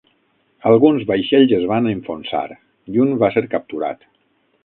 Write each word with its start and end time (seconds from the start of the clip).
Alguns 0.69 1.03
vaixells 1.09 1.53
es 1.57 1.67
van 1.73 1.91
enfonsar 1.91 2.41
i 2.95 3.05
un 3.05 3.13
va 3.25 3.31
ser 3.37 3.47
capturat. 3.55 4.05